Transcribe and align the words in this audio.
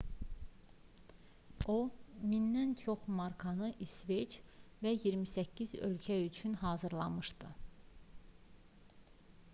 o 1.73 1.75
1000-dən 2.31 2.71
çox 2.85 3.03
markanı 3.19 3.69
i̇sveç 3.87 4.39
və 4.87 4.95
28 5.05 5.75
ölkə 5.91 6.19
üçün 6.31 6.59
hazırlamışdı 6.65 7.55